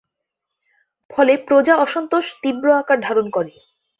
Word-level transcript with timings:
ফলে 1.09 1.33
প্রজা 1.47 1.73
অসন্তোষ 1.77 2.25
তীব্র 2.41 2.65
আকার 2.73 2.97
ধারণ 3.01 3.27
করে। 3.29 3.53